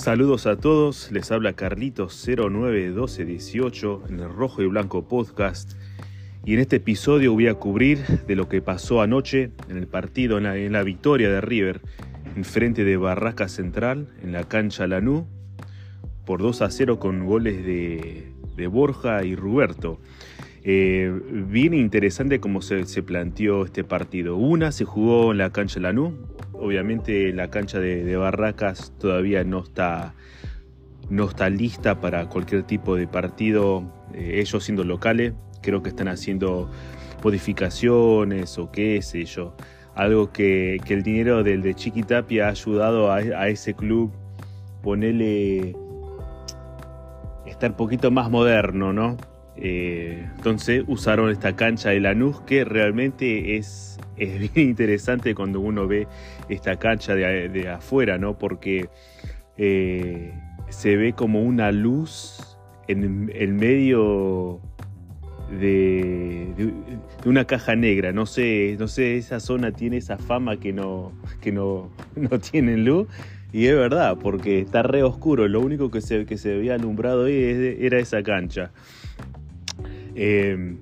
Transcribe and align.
Saludos 0.00 0.46
a 0.46 0.56
todos, 0.56 1.12
les 1.12 1.30
habla 1.30 1.52
Carlitos 1.52 2.26
091218 2.26 4.04
en 4.08 4.20
el 4.20 4.30
Rojo 4.30 4.62
y 4.62 4.66
Blanco 4.66 5.06
Podcast 5.06 5.74
y 6.42 6.54
en 6.54 6.60
este 6.60 6.76
episodio 6.76 7.34
voy 7.34 7.48
a 7.48 7.54
cubrir 7.54 7.98
de 8.26 8.34
lo 8.34 8.48
que 8.48 8.62
pasó 8.62 9.02
anoche 9.02 9.50
en 9.68 9.76
el 9.76 9.86
partido, 9.86 10.38
en 10.38 10.72
la, 10.72 10.82
victoria 10.84 11.28
de 11.28 11.42
River 11.42 11.82
en 12.34 12.46
frente 12.46 12.82
de 12.82 12.96
Barraca 12.96 13.46
Central 13.46 14.08
en 14.22 14.32
la 14.32 14.44
cancha 14.44 14.86
Lanú 14.86 15.26
por 16.24 16.40
2 16.40 16.62
a 16.62 16.70
0 16.70 16.98
con 16.98 17.26
goles 17.26 17.62
de, 17.62 18.32
Borja 18.68 19.22
y 19.22 19.36
Roberto. 19.36 20.00
Eh, 20.62 21.10
bien 21.48 21.72
interesante 21.72 22.38
cómo 22.38 22.60
se, 22.60 22.84
planteó 23.02 23.64
este 23.64 23.84
partido. 23.84 24.36
Una 24.36 24.72
se 24.72 24.84
jugó 24.84 25.32
en 25.32 25.38
la 25.38 25.50
cancha 25.50 25.80
Lanú, 25.80 26.14
obviamente 26.52 27.32
la 27.32 27.48
cancha 27.50 27.78
de, 27.78 28.16
Barracas 28.16 28.92
todavía 28.98 29.42
no 29.44 29.60
está, 29.60 30.14
no 31.08 31.24
está 31.24 31.48
lista 31.48 32.00
para 32.00 32.28
cualquier 32.28 32.64
tipo 32.64 32.96
de 32.96 33.06
partido, 33.06 33.90
eh, 34.14 34.40
ellos 34.40 34.62
siendo 34.64 34.84
locales, 34.84 35.32
creo 35.62 35.82
que 35.82 35.88
están 35.88 36.08
haciendo 36.08 36.70
modificaciones 37.24 38.58
o 38.58 38.70
qué 38.70 39.00
sé 39.02 39.24
yo. 39.24 39.54
Algo 39.94 40.30
que, 40.30 40.76
el 40.88 41.02
dinero 41.02 41.42
del 41.42 41.62
de 41.62 41.74
Chiquitapia 41.74 42.46
ha 42.46 42.50
ayudado 42.50 43.10
a, 43.12 43.48
ese 43.48 43.74
club 43.74 44.12
ponerle 44.82 45.74
estar 47.46 47.70
un 47.70 47.76
poquito 47.76 48.10
más 48.10 48.30
moderno, 48.30 48.92
¿no? 48.92 49.16
Eh, 49.62 50.26
entonces 50.36 50.84
usaron 50.86 51.30
esta 51.30 51.54
cancha 51.54 51.90
de 51.90 52.00
Lanús 52.00 52.40
que 52.42 52.64
realmente 52.64 53.56
es, 53.56 53.98
es 54.16 54.38
bien 54.54 54.70
interesante 54.70 55.34
cuando 55.34 55.60
uno 55.60 55.86
ve 55.86 56.06
esta 56.48 56.76
cancha 56.76 57.14
de, 57.14 57.68
afuera, 57.68 58.18
¿no? 58.18 58.38
Porque 58.38 58.88
eh, 59.58 60.32
se 60.70 60.96
ve 60.96 61.12
como 61.12 61.42
una 61.42 61.72
luz 61.72 62.58
en 62.88 63.30
el 63.34 63.52
medio 63.52 64.60
de, 65.50 66.72
una 67.24 67.44
caja 67.44 67.76
negra. 67.76 68.12
No 68.12 68.26
sé, 68.26 68.76
no 68.78 68.88
sé, 68.88 69.16
esa 69.16 69.40
zona 69.40 69.72
tiene 69.72 69.98
esa 69.98 70.18
fama 70.18 70.58
que 70.58 70.72
no, 70.72 71.12
que 71.40 71.52
no, 71.52 71.90
no 72.16 72.38
tiene 72.38 72.76
luz. 72.76 73.08
Y 73.52 73.66
es 73.66 73.74
verdad, 73.74 74.16
porque 74.20 74.60
está 74.60 74.82
re 74.82 75.02
oscuro. 75.02 75.48
Lo 75.48 75.60
único 75.60 75.90
que 75.90 76.00
se, 76.00 76.24
que 76.24 76.38
se 76.38 76.54
había 76.54 76.74
alumbrado 76.74 77.24
ahí 77.24 77.76
era 77.80 77.98
esa 77.98 78.22
cancha. 78.22 78.70
Eh, 80.22 80.76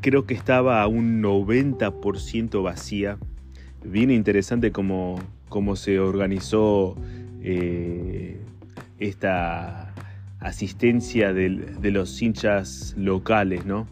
creo 0.00 0.26
que 0.26 0.34
estaba 0.34 0.82
a 0.82 0.88
un 0.88 1.22
90% 1.22 2.60
vacía. 2.60 3.18
Bien 3.84 4.10
interesante 4.10 4.72
cómo, 4.72 5.20
cómo 5.48 5.76
se 5.76 6.00
organizó 6.00 6.96
eh, 7.40 8.40
esta 8.98 9.94
asistencia 10.40 11.32
de, 11.32 11.48
los 11.92 12.20
hinchas 12.20 12.94
locales, 12.98 13.64
¿no? 13.64 13.86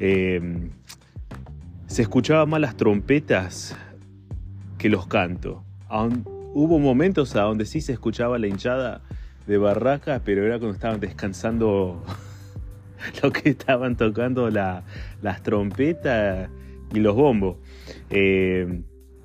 Eh, 0.00 0.70
se 1.88 2.00
escuchaban 2.00 2.48
más 2.48 2.62
las 2.62 2.78
trompetas 2.78 3.76
que 4.78 4.88
los 4.88 5.06
cantos. 5.06 5.58
hubo 6.54 6.78
momentos 6.78 7.36
a 7.36 7.42
donde 7.42 7.66
sí 7.66 7.82
se 7.82 7.92
escuchaba 7.92 8.38
la 8.38 8.46
hinchada 8.46 9.02
de 9.46 9.58
barraca, 9.58 10.22
pero 10.24 10.46
era 10.46 10.58
cuando 10.58 10.74
estaban 10.74 10.98
descansando 10.98 12.02
lo 13.22 13.32
que 13.32 13.50
estaban 13.50 13.96
tocando 13.96 14.50
las 14.50 15.42
trompetas 15.42 16.50
y 16.94 17.00
los 17.00 17.14
bombos. 17.14 17.56
Eh, 18.10 18.82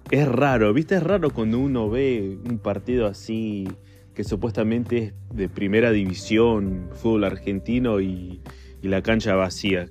es 0.10 0.28
raro, 0.28 0.74
¿viste? 0.74 0.96
Es 0.96 1.04
raro 1.04 1.32
cuando 1.32 1.60
uno 1.60 1.90
ve 1.90 2.38
un 2.50 2.60
partido 2.60 3.08
así 3.08 3.68
que 4.14 4.24
supuestamente 4.24 4.98
es 4.98 5.14
de 5.32 5.48
primera 5.48 5.92
división, 5.92 6.90
fútbol 6.94 7.26
argentino 7.26 8.02
y, 8.02 8.42
la 8.82 9.02
cancha 9.02 9.36
vacía. 9.36 9.90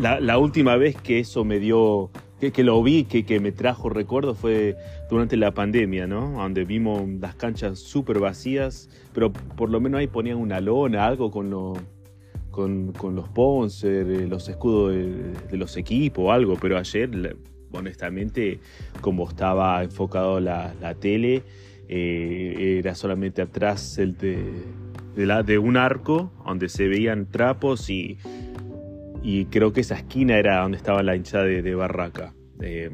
La, 0.00 0.38
última 0.38 0.76
vez 0.76 0.96
que 0.96 1.20
eso 1.20 1.44
me 1.44 1.58
dio, 1.58 2.10
que, 2.40 2.64
lo 2.64 2.82
vi, 2.82 3.04
que, 3.04 3.26
que, 3.26 3.38
me 3.38 3.52
trajo 3.52 3.90
recuerdo 3.90 4.34
fue 4.34 4.76
durante 5.10 5.36
la 5.36 5.52
pandemia, 5.52 6.06
¿no? 6.06 6.30
Donde 6.30 6.64
vimos 6.64 7.06
las 7.20 7.34
canchas 7.34 7.78
súper 7.78 8.18
vacías, 8.18 8.88
pero 9.12 9.30
por 9.30 9.68
lo 9.68 9.78
menos 9.78 9.98
ahí 9.98 10.06
ponían 10.06 10.38
una 10.38 10.58
lona, 10.60 11.04
algo 11.04 11.30
con 11.30 11.50
los 11.50 11.78
con, 12.56 13.14
los 13.14 13.26
sponsors, 13.26 13.84
eh, 13.84 14.26
los 14.26 14.48
escudos 14.48 14.94
de, 14.94 15.56
los 15.58 15.76
equipos, 15.76 16.32
algo, 16.32 16.56
pero 16.58 16.78
ayer, 16.78 17.36
honestamente, 17.70 18.60
como 19.02 19.28
estaba 19.28 19.84
enfocado 19.84 20.40
la, 20.40 20.72
tele, 20.98 21.42
eh, 21.86 22.78
era 22.78 22.94
solamente 22.94 23.42
atrás 23.42 23.98
el 23.98 24.16
de, 24.16 25.26
la, 25.26 25.42
de 25.42 25.58
un 25.58 25.76
arco 25.76 26.32
donde 26.46 26.70
se 26.70 26.88
veían 26.88 27.26
trapos 27.26 27.90
y, 27.90 28.16
y 29.22 29.44
creo 29.46 29.74
que 29.74 29.82
esa 29.82 29.96
esquina 29.96 30.38
era 30.38 30.62
donde 30.62 30.78
estaba 30.78 31.02
la 31.02 31.14
hinchada 31.14 31.44
de, 31.44 31.74
Barraca. 31.74 32.34
Eh, 32.62 32.90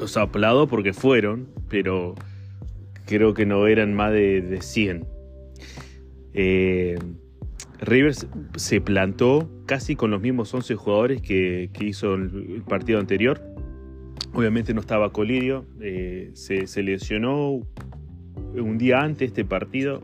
los 0.00 0.16
aplaudo 0.16 0.66
porque 0.66 0.92
fueron, 0.92 1.48
pero 1.68 2.16
creo 3.06 3.34
que 3.34 3.46
no 3.46 3.68
eran 3.68 3.94
más 3.94 4.12
de, 4.12 4.42
de 4.42 4.62
100. 4.62 5.06
Eh, 6.34 6.98
Rivers 7.80 8.26
se 8.56 8.80
plantó 8.80 9.48
casi 9.66 9.94
con 9.94 10.10
los 10.10 10.20
mismos 10.20 10.52
11 10.52 10.74
jugadores 10.74 11.22
que, 11.22 11.70
hizo 11.80 12.14
el 12.14 12.62
partido 12.66 12.98
anterior. 12.98 13.40
Obviamente 14.34 14.74
no 14.74 14.80
estaba 14.80 15.12
Colidio, 15.12 15.64
eh, 15.80 16.30
se, 16.34 16.82
lesionó 16.82 17.60
un 18.54 18.78
día 18.78 19.00
antes 19.00 19.18
de 19.18 19.26
este 19.26 19.44
partido. 19.44 20.02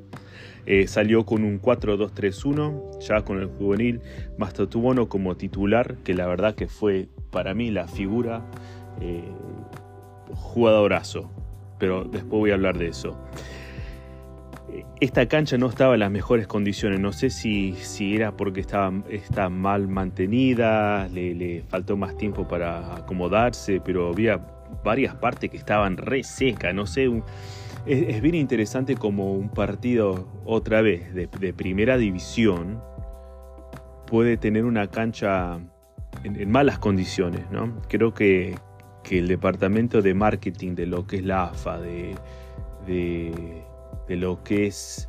Eh, 0.66 0.86
salió 0.86 1.26
con 1.26 1.44
un 1.44 1.60
4-2-3-1, 1.60 2.98
ya 3.00 3.22
con 3.22 3.38
el 3.38 3.48
juvenil 3.48 4.00
Mastatubono 4.38 5.10
como 5.10 5.36
titular, 5.36 5.96
que 6.04 6.14
la 6.14 6.26
verdad 6.26 6.54
que 6.54 6.68
fue 6.68 7.08
para 7.30 7.52
mí 7.52 7.70
la 7.70 7.86
figura 7.86 8.46
eh, 9.00 9.24
jugadorazo. 10.32 11.30
Pero 11.78 12.04
después 12.04 12.30
voy 12.30 12.50
a 12.52 12.54
hablar 12.54 12.78
de 12.78 12.88
eso 12.88 13.18
esta 15.00 15.26
cancha 15.26 15.58
no 15.58 15.68
estaba 15.68 15.94
en 15.94 16.00
las 16.00 16.10
mejores 16.10 16.46
condiciones. 16.46 17.00
No 17.00 17.12
sé 17.12 17.30
si, 17.30 17.74
si 17.74 18.14
era 18.16 18.36
porque 18.36 18.60
estaba, 18.60 19.48
mal 19.50 19.88
mantenida, 19.88 21.08
le, 21.08 21.62
faltó 21.68 21.96
más 21.96 22.16
tiempo 22.16 22.46
para 22.48 22.96
acomodarse, 22.96 23.80
pero 23.80 24.08
había 24.08 24.40
varias 24.84 25.14
partes 25.14 25.50
que 25.50 25.56
estaban 25.56 25.96
re 25.96 26.22
secas. 26.22 26.74
No 26.74 26.86
sé, 26.86 27.10
es, 27.86 28.20
bien 28.22 28.34
interesante 28.34 28.96
como 28.96 29.34
un 29.34 29.48
partido, 29.48 30.28
otra 30.44 30.82
vez, 30.82 31.14
de, 31.14 31.28
primera 31.52 31.96
división, 31.96 32.82
puede 34.06 34.36
tener 34.36 34.64
una 34.64 34.88
cancha 34.88 35.58
en, 36.22 36.50
malas 36.50 36.78
condiciones. 36.78 37.50
¿no? 37.50 37.80
Creo 37.88 38.14
que, 38.14 38.56
el 39.10 39.28
departamento 39.28 40.00
de 40.00 40.14
marketing 40.14 40.74
de 40.74 40.86
lo 40.86 41.06
que 41.06 41.16
es 41.16 41.24
la 41.24 41.44
AFA, 41.44 41.78
de 41.78 42.14
de 42.86 43.63
lo 44.08 44.42
que 44.42 44.66
es 44.66 45.08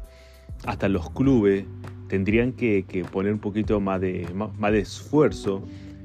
hasta 0.66 0.90
los 0.90 1.10
clubes 1.12 1.66
tendrían 2.08 2.54
que, 2.54 2.86
poner 3.12 3.34
un 3.34 3.40
poquito 3.40 3.80
más 3.80 4.02
de, 4.02 4.28
más, 4.34 4.72
de 4.72 4.80
esfuerzo 4.80 5.64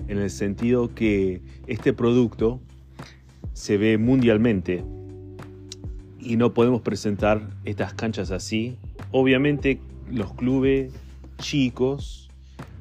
en 0.09 0.19
el 0.19 0.31
sentido 0.31 0.95
que 0.95 1.41
este 1.67 1.93
producto 1.93 2.61
se 3.53 3.77
ve 3.77 3.99
mundialmente 3.99 4.85
y 6.19 6.37
no 6.37 6.53
podemos 6.53 6.83
presentar 6.83 7.49
estas 7.65 7.95
canchas 7.95 8.31
así. 8.31 8.77
Obviamente 9.13 9.81
los 10.11 10.33
clubes 10.35 10.93
chicos 11.39 12.29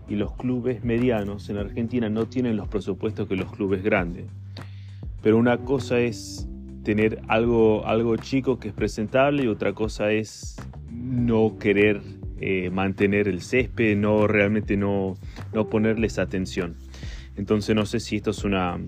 y 0.08 0.16
los 0.16 0.34
clubes 0.34 0.84
medianos 0.84 1.50
en 1.50 1.58
Argentina 1.58 2.10
no 2.10 2.26
tienen 2.26 2.58
los 2.58 2.68
presupuestos 2.68 3.28
que 3.28 3.36
los 3.36 3.52
clubes 3.52 3.84
grandes. 3.84 4.26
Pero 5.22 5.38
una 5.38 5.58
cosa 5.60 6.00
es 6.00 6.48
tener 6.84 7.22
algo, 7.28 7.86
algo 7.86 8.16
chico 8.18 8.60
que 8.60 8.70
es 8.70 8.74
presentable 8.74 9.44
y 9.44 9.48
otra 9.48 9.74
cosa 9.74 10.12
es 10.12 10.56
no 10.92 11.58
querer 11.60 12.02
eh, 12.42 12.70
mantener 12.70 13.28
el 13.28 13.42
césped, 13.42 13.98
no 13.98 14.28
realmente 14.28 14.78
no, 14.78 15.18
no 15.54 15.70
ponerles 15.70 16.20
atención. 16.20 16.76
Entonces 17.36 17.76
no 17.76 17.86
sé 17.86 18.00
si 18.00 18.18
esto 18.18 18.32
es 18.32 18.44
una, 18.44 18.80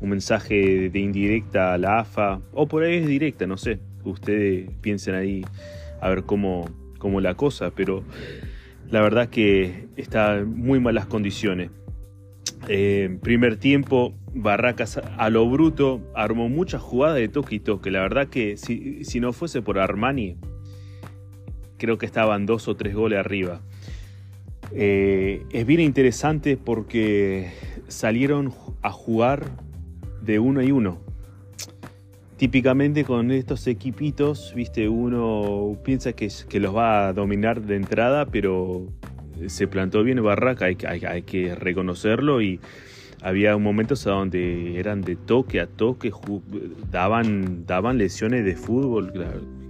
un 0.00 0.08
mensaje 0.08 0.90
de 0.90 0.98
indirecta 0.98 1.74
a 1.74 1.78
la 1.78 2.00
AFA 2.00 2.40
o 2.52 2.66
por 2.66 2.82
ahí 2.82 2.96
es 2.96 3.06
directa, 3.06 3.46
no 3.46 3.56
sé. 3.56 3.78
Ustedes 4.04 4.70
piensen 4.80 5.14
ahí 5.14 5.42
a 6.00 6.10
ver 6.10 6.24
cómo, 6.24 6.68
cómo 6.98 7.20
la 7.20 7.34
cosa, 7.34 7.70
pero 7.70 8.04
la 8.90 9.00
verdad 9.00 9.28
que 9.28 9.88
está 9.96 10.38
en 10.38 10.54
muy 10.56 10.78
malas 10.78 11.06
condiciones. 11.06 11.70
Eh, 12.68 13.18
primer 13.22 13.56
tiempo, 13.56 14.14
Barracas 14.34 15.00
a 15.16 15.30
lo 15.30 15.48
bruto 15.48 16.00
armó 16.14 16.48
muchas 16.48 16.82
jugadas 16.82 17.16
de 17.16 17.28
toque 17.28 17.56
y 17.56 17.60
toque. 17.60 17.90
La 17.90 18.00
verdad 18.00 18.28
que 18.28 18.56
si, 18.56 19.04
si 19.04 19.20
no 19.20 19.32
fuese 19.32 19.62
por 19.62 19.78
Armani, 19.78 20.36
creo 21.78 21.98
que 21.98 22.06
estaban 22.06 22.46
dos 22.46 22.68
o 22.68 22.76
tres 22.76 22.94
goles 22.94 23.18
arriba. 23.18 23.60
Eh, 24.72 25.44
es 25.50 25.66
bien 25.66 25.80
interesante 25.80 26.56
porque 26.56 27.52
salieron 27.88 28.52
a 28.82 28.90
jugar 28.90 29.50
de 30.22 30.38
uno 30.38 30.62
y 30.62 30.72
uno. 30.72 30.98
típicamente 32.36 33.04
con 33.04 33.30
estos 33.30 33.66
equipitos, 33.68 34.52
viste, 34.56 34.88
uno 34.88 35.78
piensa 35.84 36.12
que, 36.12 36.28
que 36.48 36.58
los 36.60 36.74
va 36.74 37.08
a 37.08 37.12
dominar 37.12 37.62
de 37.62 37.76
entrada, 37.76 38.26
pero 38.26 38.88
se 39.46 39.66
plantó 39.68 40.02
bien 40.02 40.22
Barraca, 40.22 40.66
hay, 40.66 40.76
hay, 41.06 41.22
que 41.22 41.54
reconocerlo 41.54 42.42
y 42.42 42.60
había 43.24 43.56
momentos 43.56 44.04
donde 44.04 44.78
eran 44.78 45.00
de 45.00 45.16
toque 45.16 45.58
a 45.58 45.66
toque, 45.66 46.12
daban, 46.90 47.64
daban 47.64 47.96
lesiones 47.96 48.44
de 48.44 48.54
fútbol, 48.54 49.14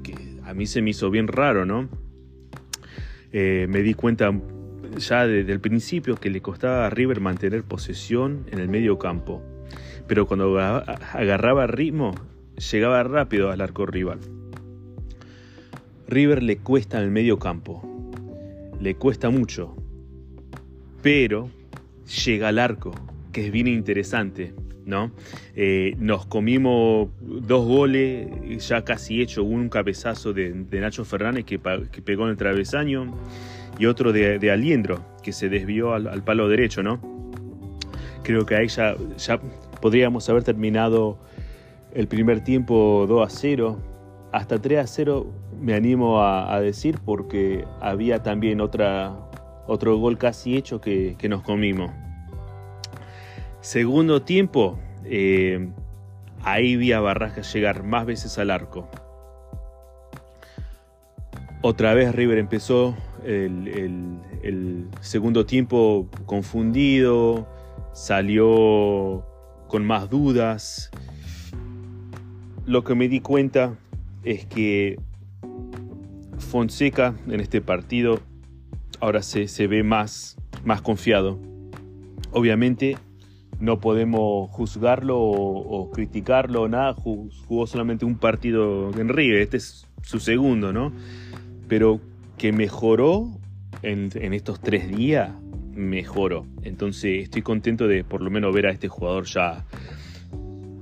que 0.03 0.15
a 0.45 0.53
mí 0.53 0.67
se 0.67 0.83
me 0.83 0.91
hizo 0.91 1.09
bien 1.09 1.29
raro, 1.29 1.65
¿no? 1.65 1.89
Eh, 3.31 3.67
me 3.71 3.83
di 3.83 3.95
cuenta 3.95 4.33
ya 4.99 5.29
desde 5.29 5.53
el 5.53 5.61
principio 5.61 6.17
que 6.17 6.31
le 6.31 6.43
costaba 6.43 6.87
a 6.87 6.91
River 6.91 7.21
mantener 7.21 7.63
posesión 7.63 8.45
en 8.51 8.59
el 8.59 8.69
medio 8.69 8.99
campo, 8.99 9.41
pero 10.09 10.27
cuando 10.27 10.59
agarraba 10.59 11.69
ritmo, 11.69 12.13
llegaba 12.73 13.05
rápido 13.05 13.53
al 13.53 13.61
arco 13.61 13.87
rival. 13.87 14.19
River 16.09 16.43
le 16.43 16.57
cuesta 16.57 16.99
en 16.99 17.05
el 17.05 17.11
medio 17.13 17.39
campo, 17.39 17.89
le 18.81 18.97
cuesta 18.97 19.31
mucho, 19.31 19.77
pero 21.03 21.49
llega 22.27 22.49
al 22.49 22.59
arco, 22.59 22.93
que 23.35 23.45
es 23.45 23.53
bien 23.53 23.67
interesante, 23.67 24.55
¿no? 24.87 25.11
Eh, 25.55 25.95
nos 25.99 26.25
comimos 26.25 27.11
dos 27.21 27.67
goles 27.67 28.29
ya 28.67 28.83
casi 28.85 29.21
hecho, 29.21 29.45
un 29.45 29.69
cabezazo 29.69 30.33
de, 30.33 30.55
Nacho 30.71 31.05
Fernández 31.05 31.45
que, 31.45 31.59
pegó 31.59 32.25
en 32.25 32.31
el 32.31 32.37
travesaño 32.37 33.15
y 33.79 33.87
otro 33.87 34.13
de, 34.13 34.51
Aliendro 34.51 35.05
que 35.23 35.33
se 35.33 35.51
desvió 35.51 35.93
al, 35.93 36.23
palo 36.25 36.49
derecho, 36.49 36.83
¿no? 36.83 37.01
Creo 38.23 38.47
que 38.47 38.55
ahí 38.55 38.69
ya, 38.69 38.97
ya 39.19 39.39
podríamos 39.83 40.31
haber 40.31 40.45
terminado 40.45 41.19
el 41.93 42.09
primer 42.09 42.43
tiempo 42.43 43.05
2 43.09 43.27
a 43.27 43.31
0, 43.31 43.79
hasta 44.33 44.61
3 44.61 44.79
a 44.79 44.87
0 44.87 45.27
me 45.61 45.75
animo 45.75 46.23
a, 46.23 46.61
decir 46.61 46.99
porque 47.05 47.65
había 47.81 48.23
también 48.23 48.61
otra, 48.61 49.13
otro 49.67 49.97
gol 49.97 50.19
casi 50.19 50.57
hecho 50.57 50.81
que, 50.81 51.17
nos 51.29 51.43
comimos. 51.43 52.04
Segundo 53.65 54.21
tiempo, 54.21 54.79
eh, 55.07 55.71
ahí 56.43 56.77
vi 56.77 56.93
a 56.93 57.01
Barraja 57.01 57.41
llegar 57.41 57.83
más 57.83 58.05
veces 58.05 58.39
al 58.39 58.51
arco. 58.51 58.91
Otra 61.63 61.95
vez 61.95 62.15
River 62.15 62.37
empezó 62.37 62.95
el, 63.25 64.21
el 64.43 64.87
segundo 65.01 65.47
tiempo 65.47 66.11
confundido, 66.27 67.49
salió 67.95 69.25
con 69.67 69.87
más 69.87 70.11
dudas, 70.11 70.91
lo 72.67 72.85
que 72.85 72.95
me 72.95 73.09
di 73.09 73.21
cuenta 73.21 73.79
es 74.25 74.45
que 74.45 75.01
Fonseca 76.37 77.15
en 77.29 77.41
este 77.41 77.63
partido 77.63 78.21
ahora 79.01 79.23
se, 79.23 79.49
se 79.49 79.67
ve 79.69 79.83
más, 79.83 80.37
más 80.67 80.83
confiado. 80.83 81.41
Obviamente 82.31 82.99
no 83.61 83.81
podemos 83.81 84.51
juzgarlo 84.51 85.19
o, 85.19 85.91
criticarlo 85.91 86.63
o 86.63 86.69
nada, 86.69 86.95
jugó 86.95 87.67
solamente 87.67 88.05
un 88.05 88.17
partido 88.17 88.91
en 88.99 89.09
River, 89.09 89.43
este 89.43 89.57
es 89.59 89.87
su 90.03 90.21
segundo, 90.21 90.73
¿no? 90.73 90.93
Pero 91.69 92.01
que 92.39 92.53
mejoró 92.53 93.39
en, 93.83 94.11
estos 94.35 94.61
tres 94.61 94.95
días, 94.95 95.31
mejoró. 95.75 96.47
Entonces 96.63 97.25
estoy 97.25 97.43
contento 97.43 97.87
de 97.87 98.05
por 98.05 98.23
lo 98.23 98.31
menos 98.31 98.55
ver 98.55 98.67
a 98.67 98.71
este 98.71 98.89
jugador 98.89 99.25
ya 99.25 99.65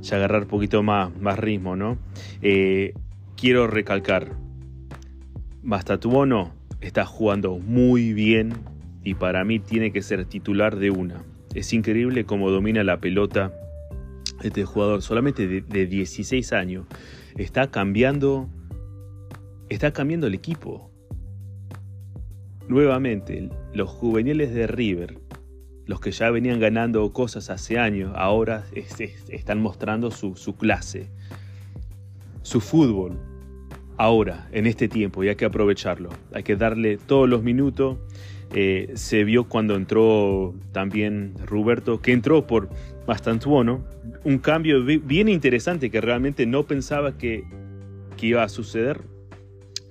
ya 0.01 0.17
agarrar 0.17 0.43
un 0.43 0.49
poquito 0.49 0.83
más, 0.83 1.17
más 1.21 1.39
ritmo, 1.39 1.77
¿no? 1.77 1.97
Eh, 2.43 2.93
quiero 3.37 3.69
recalcar, 3.69 4.33
Mastatuono 5.63 6.53
está 6.81 7.07
jugando 7.07 7.59
muy 7.59 8.13
bien 8.13 8.53
y 9.05 9.15
para 9.15 9.45
mí 9.45 9.61
tiene 9.61 9.93
que 9.93 10.03
ser 10.03 10.25
titular 10.25 10.77
de 10.77 10.91
una. 10.91 11.23
Es 11.55 11.73
increíble 11.73 12.25
cómo 12.25 12.51
domina 12.51 12.83
la 12.85 13.01
pelota 13.01 13.53
este 14.43 14.65
jugador, 14.65 15.03
solamente 15.03 15.47
de, 15.47 15.61
de 15.61 15.87
16 15.87 16.53
años. 16.53 16.87
Está 17.37 17.71
cambiando, 17.71 18.49
está 19.69 19.93
cambiando 19.93 20.27
el 20.27 20.35
equipo. 20.35 20.91
Nuevamente, 22.69 23.51
los 23.75 23.91
juveniles 23.91 24.55
de 24.55 24.67
River 24.67 25.23
los 25.87 26.01
que 26.01 26.11
ya 26.11 26.31
venían 26.31 26.61
ganando 26.61 27.13
cosas 27.13 27.51
hace 27.51 27.79
años, 27.79 28.13
ahora 28.15 28.65
están 29.29 29.61
mostrando 29.61 30.11
su, 30.11 30.57
clase, 30.57 31.11
su 32.43 32.61
fútbol. 32.61 33.19
Ahora, 33.99 34.49
en 34.53 34.67
este 34.67 34.89
tiempo, 34.89 35.23
y 35.23 35.29
hay 35.29 35.37
que 35.37 35.45
aprovecharlo. 35.45 36.09
Hay 36.33 36.43
que 36.43 36.57
darle 36.57 36.97
todos 36.97 37.29
los 37.29 37.43
minutos. 37.43 37.99
Eh, 38.55 38.91
se 38.95 39.25
vio 39.25 39.45
cuando 39.45 39.77
entró 39.77 40.55
también 40.73 41.35
Roberto, 41.47 42.03
que 42.03 42.13
entró 42.13 42.47
por 42.47 42.69
bastante 43.07 43.49
bueno. 43.49 43.85
Un 44.25 44.39
cambio 44.39 44.85
bien 44.85 45.29
interesante 45.29 45.91
que 45.91 46.01
realmente 46.01 46.45
no 46.47 46.65
pensaba 46.65 47.17
que, 47.17 47.45
iba 48.21 48.45
a 48.45 48.49
suceder. 48.49 49.01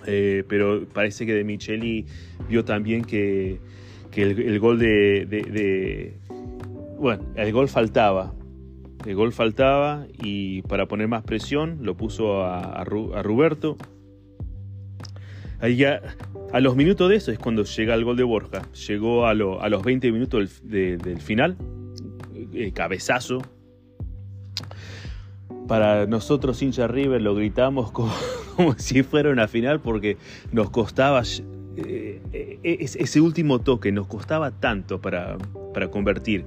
Eh, 0.07 0.45
pero 0.47 0.87
parece 0.87 1.25
que 1.25 1.33
de 1.33 1.43
Micheli 1.43 2.05
vio 2.47 2.63
también 2.63 3.03
que, 3.03 3.59
que 4.09 4.23
el, 4.23 4.59
gol 4.59 4.79
de, 4.79 6.17
Bueno, 6.97 7.23
el 7.35 7.51
gol 7.51 7.67
faltaba. 7.67 8.33
El 9.05 9.15
gol 9.15 9.33
faltaba 9.33 10.05
y 10.21 10.61
para 10.61 10.87
poner 10.87 11.07
más 11.07 11.23
presión 11.23 11.79
lo 11.81 11.97
puso 11.97 12.43
a, 12.43 12.59
a, 12.59 12.83
Roberto. 12.85 13.77
Ahí 15.61 15.83
a 15.83 16.59
los 16.59 16.75
minutos 16.75 17.09
de 17.09 17.15
eso 17.15 17.31
es 17.31 17.37
cuando 17.37 17.63
llega 17.63 17.93
el 17.93 18.03
gol 18.03 18.17
de 18.17 18.23
Borja. 18.23 18.63
Llegó 18.87 19.27
a, 19.27 19.33
los 19.33 19.83
20 19.83 20.11
minutos 20.11 20.61
del, 20.63 21.21
final. 21.21 21.55
Eh, 22.53 22.71
cabezazo. 22.73 23.41
Para 25.67 26.07
nosotros, 26.07 26.61
hincha 26.61 26.87
River, 26.87 27.21
lo 27.21 27.35
gritamos 27.35 27.91
como, 27.93 28.11
como 28.55 28.73
si 28.77 29.03
fuera 29.03 29.29
una 29.29 29.47
final 29.47 29.79
porque 29.79 30.17
nos 30.51 30.71
costaba 30.71 31.21
eh, 31.77 32.21
eh, 32.33 32.77
ese 32.79 33.21
último 33.21 33.59
toque 33.59 33.91
nos 33.91 34.07
costaba 34.07 34.51
tanto 34.51 34.99
para, 34.99 35.37
para 35.73 35.89
convertir. 35.89 36.45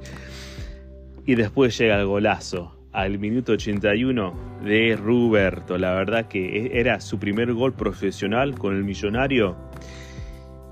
Y 1.24 1.36
después 1.36 1.78
llega 1.78 1.98
el 2.00 2.06
golazo 2.06 2.83
al 2.94 3.18
minuto 3.18 3.52
81 3.52 4.32
de 4.64 4.96
Ruberto. 4.96 5.76
La 5.76 5.92
verdad 5.94 6.26
que 6.28 6.66
e, 6.66 6.80
era 6.80 7.00
su 7.00 7.18
primer 7.18 7.52
gol 7.52 7.74
profesional 7.74 8.56
con 8.56 8.74
el 8.74 8.84
millonario. 8.84 9.56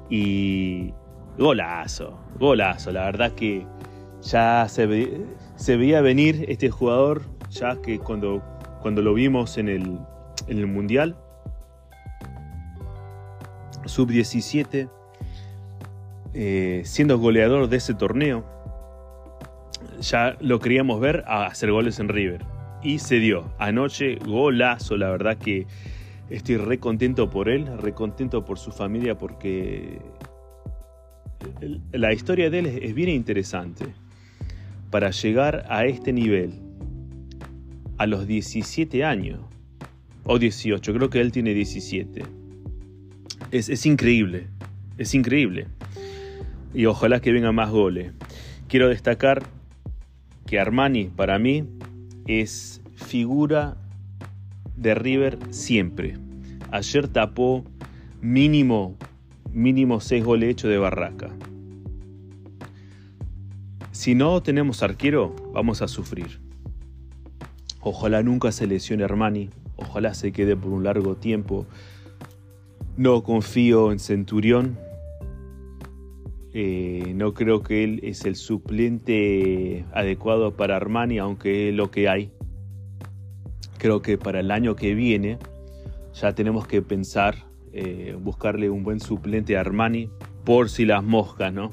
Y 0.08 0.94
golazo, 1.36 2.18
golazo. 2.38 2.92
La 2.92 3.04
verdad 3.04 3.32
que 3.32 3.66
ya 4.22 4.66
se, 4.68 5.26
se 5.56 5.76
veía 5.76 6.00
venir 6.00 6.44
este 6.48 6.70
jugador, 6.70 7.22
ya 7.50 7.80
que 7.82 7.98
cuando, 7.98 8.42
cuando 8.80 9.02
lo 9.02 9.14
vimos 9.14 9.58
en 9.58 9.68
el, 9.68 9.98
en 10.46 10.58
el 10.58 10.66
Mundial, 10.68 11.16
sub-17, 13.84 14.88
eh, 16.34 16.82
siendo 16.84 17.18
goleador 17.18 17.68
de 17.68 17.78
ese 17.78 17.94
torneo, 17.94 18.44
ya 20.02 20.36
lo 20.40 20.58
queríamos 20.60 21.00
ver 21.00 21.24
a 21.26 21.46
hacer 21.46 21.70
goles 21.70 21.98
en 21.98 22.08
River. 22.08 22.44
Y 22.82 22.98
se 22.98 23.16
dio. 23.16 23.54
Anoche, 23.58 24.16
golazo, 24.16 24.96
la 24.96 25.10
verdad 25.10 25.38
que 25.38 25.66
estoy 26.30 26.56
re 26.56 26.78
contento 26.78 27.30
por 27.30 27.48
él, 27.48 27.66
re 27.78 27.94
contento 27.94 28.44
por 28.44 28.58
su 28.58 28.72
familia 28.72 29.16
porque 29.16 29.98
la 31.92 32.12
historia 32.12 32.50
de 32.50 32.58
él 32.58 32.66
es 32.66 32.94
bien 32.94 33.08
interesante. 33.08 33.86
Para 34.90 35.10
llegar 35.10 35.64
a 35.70 35.86
este 35.86 36.12
nivel, 36.12 36.60
a 37.96 38.06
los 38.06 38.26
17 38.26 39.04
años, 39.04 39.40
o 40.24 40.38
18, 40.38 40.92
creo 40.92 41.08
que 41.08 41.20
él 41.20 41.32
tiene 41.32 41.54
17 41.54 42.42
es, 43.52 43.86
increíble, 43.86 44.46
es 44.98 45.14
increíble. 45.14 45.66
Y 46.74 46.86
ojalá 46.86 47.20
que 47.20 47.32
venga 47.32 47.52
más 47.52 47.70
goles. 47.70 48.12
Quiero 48.66 48.88
destacar 48.88 49.42
que 50.52 50.60
Armani 50.60 51.06
para 51.06 51.38
mí 51.38 51.64
es 52.26 52.82
figura 52.94 53.78
de 54.76 54.94
River 54.94 55.38
siempre. 55.48 56.18
Ayer 56.70 57.08
tapó 57.08 57.64
mínimo, 58.20 58.98
mínimo 59.50 60.02
seis 60.02 60.22
goles 60.22 60.50
hechos 60.50 60.68
de 60.68 60.76
Barraca. 60.76 61.30
Si 63.92 64.14
no 64.14 64.42
tenemos 64.42 64.82
arquero, 64.82 65.34
vamos 65.54 65.80
a 65.80 65.88
sufrir. 65.88 66.38
Ojalá 67.80 68.22
nunca 68.22 68.52
se 68.52 68.66
lesione 68.66 69.04
Armani, 69.04 69.48
ojalá 69.76 70.12
se 70.12 70.32
quede 70.32 70.54
por 70.54 70.70
un 70.70 70.84
largo 70.84 71.14
tiempo 71.14 71.66
no 72.98 73.22
confío 73.22 73.90
en 73.90 73.98
Centurión. 73.98 74.78
Eh, 76.54 77.12
no 77.14 77.32
creo 77.32 77.62
que 77.62 77.82
él 77.82 78.00
es 78.02 78.24
el 78.26 78.36
suplente 78.36 79.84
adecuado 79.92 80.54
para 80.54 80.76
Armani, 80.76 81.18
aunque 81.18 81.70
es 81.70 81.74
lo 81.74 81.90
que 81.90 82.08
hay. 82.08 82.30
creo 83.78 84.02
que 84.02 84.16
para 84.16 84.40
el 84.40 84.50
año 84.50 84.76
que 84.76 84.94
viene 84.94 85.38
ya 86.14 86.34
tenemos 86.34 86.66
que 86.66 86.82
pensar, 86.82 87.34
eh, 87.72 88.16
buscarle 88.20 88.68
un 88.70 88.84
buen 88.84 89.00
suplente 89.00 89.56
a 89.56 89.60
Armani 89.60 90.10
por 90.44 90.68
si 90.68 90.84
las 90.84 91.02
moscas, 91.02 91.52
¿no? 91.52 91.70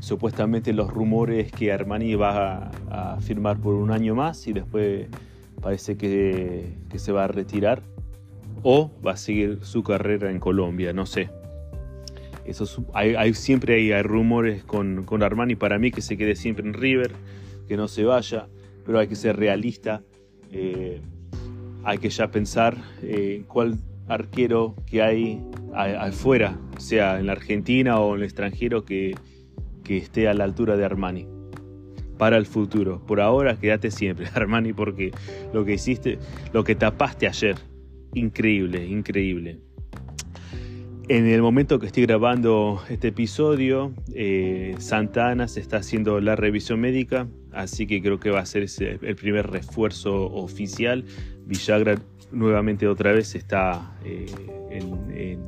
Supuestamente 0.00 0.72
los 0.72 0.90
rumores 0.90 1.52
que 1.52 1.72
Armani 1.72 2.14
va 2.14 2.70
a, 2.90 3.20
firmar 3.20 3.58
por 3.58 3.74
un 3.74 3.90
año 3.90 4.14
más 4.14 4.46
y 4.46 4.52
después 4.52 5.06
parece 5.60 5.96
que, 5.96 6.74
se 6.96 7.12
va 7.12 7.24
a 7.24 7.28
retirar 7.28 7.82
o 8.62 8.90
va 9.04 9.12
a 9.12 9.16
seguir 9.16 9.60
su 9.62 9.82
carrera 9.82 10.30
en 10.30 10.40
Colombia, 10.40 10.92
no 10.92 11.06
sé. 11.06 11.30
Eso 12.44 12.86
hay, 12.92 13.34
siempre 13.34 13.74
hay, 13.74 14.02
rumores 14.02 14.64
con, 14.64 15.04
con, 15.04 15.22
Armani 15.22 15.56
para 15.56 15.78
mí 15.78 15.90
que 15.90 16.02
se 16.02 16.16
quede 16.16 16.36
siempre 16.36 16.66
en 16.66 16.74
River, 16.74 17.12
que 17.66 17.76
no 17.76 17.88
se 17.88 18.04
vaya, 18.04 18.48
pero 18.84 18.98
hay 18.98 19.08
que 19.08 19.16
ser 19.16 19.36
realista. 19.36 20.02
Eh, 20.52 21.00
hay 21.84 21.98
que 21.98 22.10
ya 22.10 22.30
pensar 22.30 22.76
eh, 23.02 23.44
cuál 23.46 23.78
arquero 24.08 24.74
que 24.86 25.02
hay 25.02 25.42
afuera, 25.74 26.58
sea 26.78 27.18
en 27.18 27.26
la 27.26 27.32
Argentina 27.32 27.98
o 27.98 28.14
en 28.14 28.20
el 28.20 28.24
extranjero, 28.24 28.84
que, 28.84 29.14
que 29.82 29.98
esté 29.98 30.28
a 30.28 30.34
la 30.34 30.44
altura 30.44 30.76
de 30.76 30.84
Armani 30.84 31.26
para 32.18 32.36
el 32.36 32.46
futuro. 32.46 33.04
Por 33.06 33.20
ahora, 33.20 33.58
quédate 33.58 33.90
siempre, 33.90 34.26
Armani, 34.34 34.72
porque 34.72 35.12
lo 35.52 35.64
que 35.64 35.74
hiciste, 35.74 36.18
lo 36.52 36.64
que 36.64 36.74
tapaste 36.74 37.26
ayer, 37.26 37.56
increíble, 38.14 38.86
increíble. 38.86 39.60
En 41.08 41.26
el 41.26 41.42
momento 41.42 41.78
que 41.78 41.86
estoy 41.86 42.06
grabando 42.06 42.82
este 42.88 43.08
episodio, 43.08 43.92
eh, 44.14 44.74
Santa 44.78 45.28
Ana 45.28 45.48
se 45.48 45.60
está 45.60 45.76
haciendo 45.76 46.18
la 46.18 46.34
revisión 46.34 46.80
médica, 46.80 47.26
así 47.52 47.86
que 47.86 48.00
creo 48.00 48.18
que 48.18 48.30
va 48.30 48.40
a 48.40 48.46
ser 48.46 48.66
el 48.80 49.16
primer 49.16 49.50
refuerzo 49.50 50.32
oficial. 50.32 51.04
Villagra 51.44 51.98
nuevamente 52.32 52.88
otra 52.88 53.12
vez 53.12 53.34
está 53.34 53.92
eh, 54.02 54.24
en, 54.70 55.40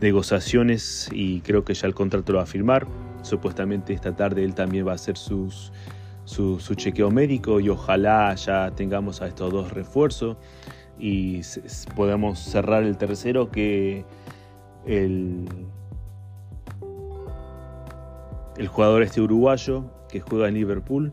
negociaciones 0.00 1.08
y 1.12 1.40
creo 1.42 1.64
que 1.64 1.74
ya 1.74 1.86
el 1.86 1.94
contrato 1.94 2.32
lo 2.32 2.38
va 2.38 2.44
a 2.44 2.46
firmar. 2.46 2.88
Supuestamente 3.22 3.92
esta 3.92 4.16
tarde 4.16 4.42
él 4.42 4.52
también 4.52 4.84
va 4.84 4.92
a 4.92 4.94
hacer 4.96 5.16
su, 5.16 5.52
su 6.24 6.74
chequeo 6.74 7.12
médico 7.12 7.60
y 7.60 7.68
ojalá 7.68 8.34
ya 8.34 8.72
tengamos 8.74 9.22
a 9.22 9.28
estos 9.28 9.52
dos 9.52 9.72
refuerzos 9.72 10.36
y 10.98 11.40
podemos 11.94 12.38
cerrar 12.38 12.82
el 12.82 12.96
tercero 12.96 13.50
que 13.50 14.04
el, 14.86 15.46
el 18.56 18.68
jugador 18.68 19.02
este 19.02 19.20
uruguayo 19.20 19.84
que 20.08 20.20
juega 20.20 20.48
en 20.48 20.54
Liverpool 20.54 21.12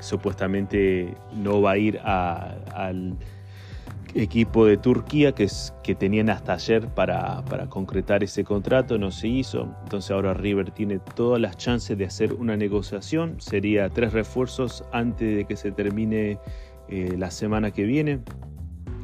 supuestamente 0.00 1.14
no 1.34 1.60
va 1.60 1.72
a 1.72 1.78
ir 1.78 2.00
al 2.00 3.16
equipo 4.14 4.66
de 4.66 4.76
Turquía 4.76 5.32
que, 5.32 5.46
que 5.82 5.94
tenían 5.94 6.30
hasta 6.30 6.54
ayer 6.54 6.88
para, 6.88 7.44
para, 7.44 7.68
concretar 7.68 8.24
ese 8.24 8.44
contrato, 8.44 8.98
no 8.98 9.10
se 9.10 9.28
hizo. 9.28 9.74
Entonces 9.84 10.10
ahora 10.10 10.34
River 10.34 10.70
tiene 10.70 10.98
todas 10.98 11.40
las 11.40 11.56
chances 11.56 11.96
de 11.98 12.06
hacer 12.06 12.32
una 12.32 12.56
negociación. 12.56 13.40
Sería 13.40 13.88
tres 13.90 14.12
refuerzos 14.12 14.84
antes 14.92 15.36
de 15.36 15.44
que 15.44 15.56
se 15.56 15.72
termine 15.72 16.38
eh, 16.88 17.14
la 17.18 17.30
semana 17.30 17.70
que 17.70 17.84
viene. 17.84 18.20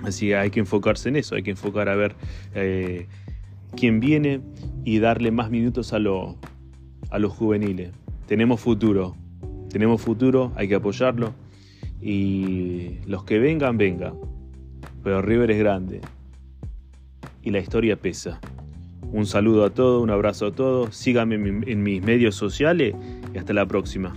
Así 0.04 0.28
que 0.28 0.36
hay 0.36 0.50
que 0.50 0.60
enfocarse 0.60 1.08
en 1.08 1.16
eso, 1.16 1.34
hay 1.34 1.42
que 1.42 1.50
enfocar 1.50 1.88
a 1.88 1.94
ver 1.94 2.14
eh, 2.54 3.06
quién 3.76 4.00
viene 4.00 4.40
y 4.84 4.98
darle 4.98 5.30
más 5.30 5.50
minutos 5.50 5.92
a, 5.92 5.96
a 5.96 7.18
los 7.18 7.32
juveniles. 7.32 7.90
Tenemos 8.26 8.60
futuro, 8.60 9.16
tenemos 9.70 10.00
futuro, 10.00 10.52
hay 10.56 10.68
que 10.68 10.74
apoyarlo 10.74 11.34
y 12.00 12.98
los 13.06 13.24
que 13.24 13.38
vengan, 13.38 13.78
vengan. 13.78 14.14
Pero 15.02 15.22
River 15.22 15.50
es 15.50 15.58
grande 15.58 16.00
y 17.42 17.50
la 17.50 17.58
historia 17.58 17.96
pesa. 17.96 18.40
Un 19.12 19.26
saludo 19.26 19.64
a 19.64 19.70
todos, 19.70 20.02
un 20.02 20.10
abrazo 20.10 20.46
a 20.46 20.52
todos, 20.52 20.96
síganme 20.96 21.36
en 21.36 21.82
mis 21.82 22.02
medios 22.02 22.34
sociales 22.34 22.94
y 23.32 23.38
hasta 23.38 23.52
la 23.52 23.66
próxima. 23.66 24.14